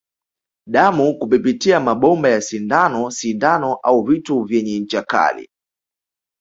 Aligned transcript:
Damu 0.67 1.19
kupipitia 1.19 1.79
mabomba 1.79 2.29
ya 2.29 2.41
sindano 2.41 3.11
sindano 3.11 3.73
au 3.75 4.03
vitu 4.03 4.43
vyenye 4.43 4.79
ncha 4.79 5.01
kali 5.03 5.49